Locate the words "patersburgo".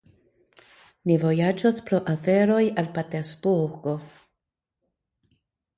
2.97-3.95